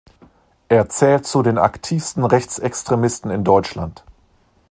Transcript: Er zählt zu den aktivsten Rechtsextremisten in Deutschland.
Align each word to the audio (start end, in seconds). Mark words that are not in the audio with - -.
Er 0.67 0.89
zählt 0.89 1.27
zu 1.27 1.43
den 1.43 1.59
aktivsten 1.59 2.25
Rechtsextremisten 2.25 3.29
in 3.29 3.43
Deutschland. 3.43 4.03